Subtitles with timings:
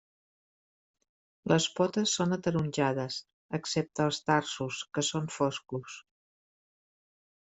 [1.51, 3.17] Les potes són ataronjades
[3.61, 6.01] excepte els tarsos que són foscos.